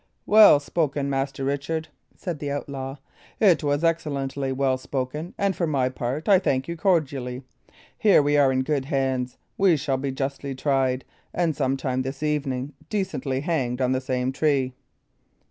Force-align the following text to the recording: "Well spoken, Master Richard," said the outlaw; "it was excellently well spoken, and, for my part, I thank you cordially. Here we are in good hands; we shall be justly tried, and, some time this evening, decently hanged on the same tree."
"Well 0.25 0.59
spoken, 0.59 1.11
Master 1.11 1.43
Richard," 1.43 1.89
said 2.15 2.39
the 2.39 2.49
outlaw; 2.49 2.95
"it 3.39 3.63
was 3.63 3.83
excellently 3.83 4.51
well 4.51 4.79
spoken, 4.79 5.35
and, 5.37 5.55
for 5.55 5.67
my 5.67 5.89
part, 5.89 6.27
I 6.27 6.39
thank 6.39 6.67
you 6.67 6.75
cordially. 6.75 7.43
Here 7.99 8.23
we 8.23 8.35
are 8.35 8.51
in 8.51 8.63
good 8.63 8.85
hands; 8.85 9.37
we 9.59 9.77
shall 9.77 9.97
be 9.97 10.11
justly 10.11 10.55
tried, 10.55 11.05
and, 11.35 11.55
some 11.55 11.77
time 11.77 12.01
this 12.01 12.23
evening, 12.23 12.73
decently 12.89 13.41
hanged 13.41 13.79
on 13.79 13.91
the 13.91 14.01
same 14.01 14.31
tree." 14.31 14.73